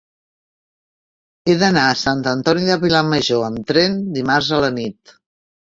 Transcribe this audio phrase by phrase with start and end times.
[1.47, 5.21] He d'anar a Sant Antoni de Vilamajor amb tren dimarts a la nit.